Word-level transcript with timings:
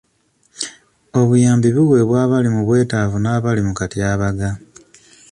Obuyambi 1.19 1.69
buweebwa 1.75 2.15
abali 2.25 2.49
mu 2.55 2.61
bwetaavu 2.67 3.17
n' 3.21 3.31
abali 3.35 3.61
mu 3.67 3.73
katyabaga. 3.79 4.49